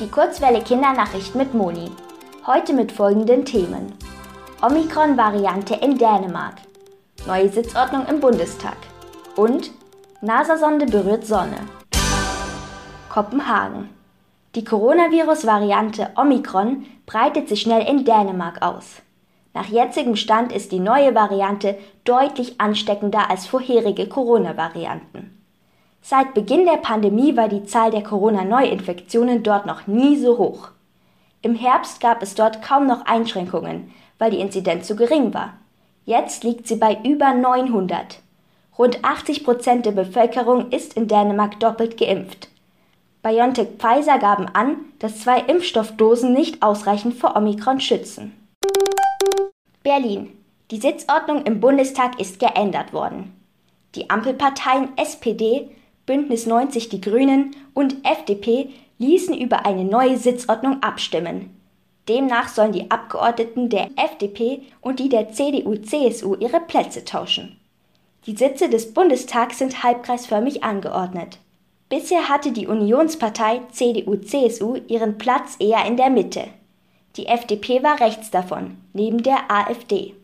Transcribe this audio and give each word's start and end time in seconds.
Die 0.00 0.08
Kurzwelle 0.08 0.62
Kindernachricht 0.62 1.34
mit 1.34 1.52
Moni. 1.52 1.90
Heute 2.46 2.72
mit 2.72 2.90
folgenden 2.90 3.44
Themen. 3.44 3.92
Omikron-Variante 4.62 5.74
in 5.74 5.98
Dänemark. 5.98 6.54
Neue 7.26 7.50
Sitzordnung 7.50 8.06
im 8.06 8.18
Bundestag. 8.18 8.78
Und 9.36 9.72
NASA-Sonde 10.22 10.86
berührt 10.86 11.26
Sonne. 11.26 11.58
Kopenhagen. 13.10 13.90
Die 14.54 14.64
Coronavirus-Variante 14.64 16.12
Omikron 16.16 16.86
breitet 17.04 17.50
sich 17.50 17.60
schnell 17.60 17.86
in 17.86 18.06
Dänemark 18.06 18.62
aus. 18.62 19.02
Nach 19.52 19.66
jetzigem 19.66 20.16
Stand 20.16 20.50
ist 20.50 20.72
die 20.72 20.80
neue 20.80 21.14
Variante 21.14 21.76
deutlich 22.04 22.58
ansteckender 22.58 23.28
als 23.28 23.46
vorherige 23.46 24.08
Corona-Varianten. 24.08 25.39
Seit 26.02 26.34
Beginn 26.34 26.64
der 26.64 26.78
Pandemie 26.78 27.36
war 27.36 27.48
die 27.48 27.64
Zahl 27.64 27.90
der 27.90 28.02
Corona-Neuinfektionen 28.02 29.42
dort 29.42 29.66
noch 29.66 29.86
nie 29.86 30.16
so 30.16 30.38
hoch. 30.38 30.68
Im 31.42 31.54
Herbst 31.54 32.00
gab 32.00 32.22
es 32.22 32.34
dort 32.34 32.62
kaum 32.62 32.86
noch 32.86 33.06
Einschränkungen, 33.06 33.92
weil 34.18 34.30
die 34.30 34.40
Inzidenz 34.40 34.86
zu 34.86 34.96
gering 34.96 35.32
war. 35.34 35.54
Jetzt 36.04 36.44
liegt 36.44 36.66
sie 36.66 36.76
bei 36.76 36.98
über 37.04 37.32
900. 37.32 38.20
Rund 38.78 39.04
80 39.04 39.44
Prozent 39.44 39.86
der 39.86 39.92
Bevölkerung 39.92 40.70
ist 40.70 40.94
in 40.94 41.06
Dänemark 41.06 41.60
doppelt 41.60 41.98
geimpft. 41.98 42.48
BioNTech 43.22 43.68
Pfizer 43.78 44.18
gaben 44.18 44.46
an, 44.54 44.76
dass 44.98 45.20
zwei 45.20 45.40
Impfstoffdosen 45.40 46.32
nicht 46.32 46.62
ausreichend 46.62 47.14
vor 47.14 47.36
Omikron 47.36 47.80
schützen. 47.80 48.32
Berlin. 49.82 50.36
Die 50.70 50.80
Sitzordnung 50.80 51.44
im 51.44 51.60
Bundestag 51.60 52.18
ist 52.20 52.38
geändert 52.38 52.92
worden. 52.92 53.34
Die 53.94 54.08
Ampelparteien 54.08 54.96
SPD, 54.96 55.68
Bündnis 56.10 56.44
90 56.44 56.88
Die 56.88 57.00
Grünen 57.00 57.54
und 57.72 58.04
FDP 58.04 58.70
ließen 58.98 59.32
über 59.32 59.64
eine 59.64 59.84
neue 59.84 60.16
Sitzordnung 60.16 60.82
abstimmen. 60.82 61.50
Demnach 62.08 62.48
sollen 62.48 62.72
die 62.72 62.90
Abgeordneten 62.90 63.68
der 63.68 63.90
FDP 63.94 64.62
und 64.80 64.98
die 64.98 65.08
der 65.08 65.30
CDU-CSU 65.30 66.34
ihre 66.34 66.58
Plätze 66.62 67.04
tauschen. 67.04 67.60
Die 68.26 68.34
Sitze 68.34 68.68
des 68.68 68.92
Bundestags 68.92 69.58
sind 69.58 69.84
halbkreisförmig 69.84 70.64
angeordnet. 70.64 71.38
Bisher 71.88 72.28
hatte 72.28 72.50
die 72.50 72.66
Unionspartei 72.66 73.60
CDU-CSU 73.70 74.78
ihren 74.88 75.16
Platz 75.16 75.54
eher 75.60 75.86
in 75.86 75.96
der 75.96 76.10
Mitte. 76.10 76.42
Die 77.18 77.26
FDP 77.26 77.84
war 77.84 78.00
rechts 78.00 78.32
davon, 78.32 78.78
neben 78.94 79.22
der 79.22 79.48
AfD. 79.48 80.14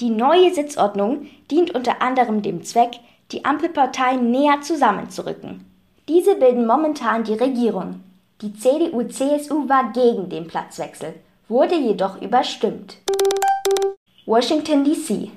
Die 0.00 0.10
neue 0.10 0.52
Sitzordnung 0.52 1.26
dient 1.48 1.76
unter 1.76 2.02
anderem 2.02 2.42
dem 2.42 2.64
Zweck, 2.64 2.98
die 3.30 3.44
Ampelparteien 3.44 4.30
näher 4.30 4.60
zusammenzurücken. 4.62 5.64
Diese 6.08 6.34
bilden 6.36 6.66
momentan 6.66 7.24
die 7.24 7.34
Regierung. 7.34 8.02
Die 8.40 8.54
CDU-CSU 8.54 9.68
war 9.68 9.92
gegen 9.92 10.30
den 10.30 10.46
Platzwechsel, 10.46 11.14
wurde 11.48 11.74
jedoch 11.74 12.22
überstimmt. 12.22 12.96
Washington 14.24 14.84
DC. 14.84 15.30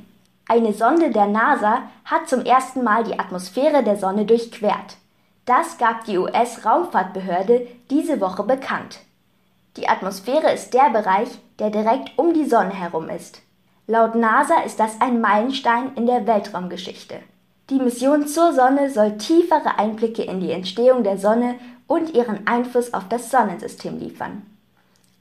Eine 0.48 0.73
Sonde 0.73 1.11
der 1.11 1.28
NASA 1.28 1.83
hat 2.06 2.30
zum 2.30 2.45
ersten 2.45 2.83
Mal 2.83 3.03
die 3.03 3.17
Atmosphäre 3.17 3.83
der 3.83 3.98
Sonne 3.98 4.26
durchquert. 4.26 4.98
Das 5.45 5.78
gab 5.78 6.05
die 6.05 6.17
US-Raumfahrtbehörde 6.17 7.67
diese 7.89 8.22
Woche 8.22 8.44
bekannt. 8.44 9.00
Die 9.78 9.88
Atmosphäre 9.88 10.52
ist 10.52 10.73
der 10.73 10.89
Bereich, 10.89 11.30
der 11.59 11.70
direkt 11.70 12.17
um 12.17 12.33
die 12.33 12.45
Sonne 12.45 12.73
herum 12.73 13.09
ist. 13.09 13.42
Laut 13.88 14.16
NASA 14.16 14.59
ist 14.66 14.80
das 14.80 15.00
ein 15.02 15.22
Meilenstein 15.22 15.94
in 15.95 16.05
der 16.05 16.28
Weltraumgeschichte. 16.28 17.22
Die 17.72 17.80
Mission 17.80 18.27
zur 18.27 18.52
Sonne 18.52 18.89
soll 18.89 19.17
tiefere 19.17 19.80
Einblicke 19.80 20.23
in 20.23 20.41
die 20.41 20.52
Entstehung 20.52 21.05
der 21.05 21.17
Sonne 21.17 21.55
und 21.88 22.14
ihren 22.14 22.45
Einfluss 22.45 22.94
auf 22.94 23.08
das 23.08 23.31
Sonnensystem 23.31 23.97
liefern. 23.97 24.45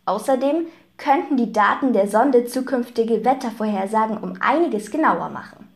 Außerdem 0.04 0.66
könnten 0.96 1.36
die 1.36 1.52
Daten 1.52 1.92
der 1.92 2.08
Sonde 2.08 2.46
zukünftige 2.46 3.24
Wettervorhersagen 3.24 4.18
um 4.18 4.34
einiges 4.40 4.90
genauer 4.90 5.28
machen. 5.28 5.68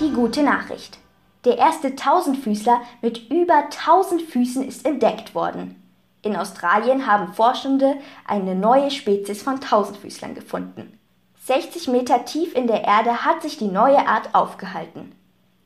Die 0.00 0.10
gute 0.14 0.42
Nachricht. 0.42 0.96
Der 1.44 1.58
erste 1.58 1.96
Tausendfüßler 1.96 2.80
mit 3.02 3.30
über 3.30 3.64
1000 3.64 4.22
Füßen 4.22 4.66
ist 4.66 4.86
entdeckt 4.86 5.34
worden. 5.34 5.76
In 6.22 6.36
Australien 6.36 7.06
haben 7.06 7.32
Forschende 7.32 7.96
eine 8.26 8.54
neue 8.54 8.90
Spezies 8.90 9.42
von 9.42 9.60
Tausendfüßlern 9.60 10.34
gefunden. 10.34 10.98
60 11.44 11.88
Meter 11.88 12.24
tief 12.24 12.54
in 12.54 12.66
der 12.66 12.84
Erde 12.84 13.24
hat 13.24 13.42
sich 13.42 13.56
die 13.56 13.68
neue 13.68 14.06
Art 14.06 14.34
aufgehalten. 14.34 15.12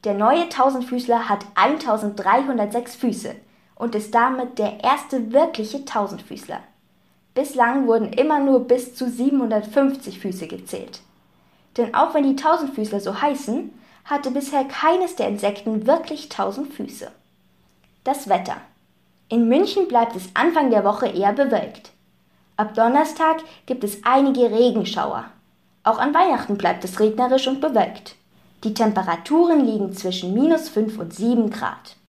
Der 0.04 0.14
neue 0.14 0.48
Tausendfüßler 0.48 1.28
hat 1.28 1.46
1306 1.54 2.96
Füße 2.96 3.34
und 3.76 3.94
ist 3.94 4.14
damit 4.14 4.58
der 4.58 4.84
erste 4.84 5.32
wirkliche 5.32 5.84
Tausendfüßler. 5.84 6.60
Bislang 7.34 7.86
wurden 7.86 8.12
immer 8.12 8.40
nur 8.40 8.60
bis 8.60 8.94
zu 8.94 9.08
750 9.08 10.20
Füße 10.20 10.46
gezählt. 10.48 11.00
Denn 11.76 11.94
auch 11.94 12.14
wenn 12.14 12.24
die 12.24 12.36
Tausendfüßler 12.36 13.00
so 13.00 13.22
heißen, 13.22 13.72
hatte 14.04 14.30
bisher 14.30 14.64
keines 14.64 15.16
der 15.16 15.28
Insekten 15.28 15.86
wirklich 15.86 16.28
tausend 16.28 16.72
Füße. 16.74 17.10
Das 18.04 18.28
Wetter. 18.28 18.56
In 19.32 19.48
München 19.48 19.88
bleibt 19.88 20.14
es 20.14 20.28
Anfang 20.34 20.68
der 20.68 20.84
Woche 20.84 21.06
eher 21.06 21.32
bewölkt. 21.32 21.92
Ab 22.58 22.74
Donnerstag 22.74 23.38
gibt 23.64 23.82
es 23.82 24.04
einige 24.04 24.50
Regenschauer. 24.50 25.24
Auch 25.84 25.96
an 25.96 26.12
Weihnachten 26.12 26.58
bleibt 26.58 26.84
es 26.84 27.00
regnerisch 27.00 27.48
und 27.48 27.62
bewölkt. 27.62 28.16
Die 28.62 28.74
Temperaturen 28.74 29.64
liegen 29.64 29.94
zwischen 29.94 30.34
minus 30.34 30.68
5 30.68 30.98
und 30.98 31.14
7 31.14 31.48
Grad. 31.48 31.96